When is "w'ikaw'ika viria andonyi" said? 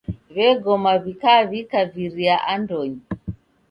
1.03-3.01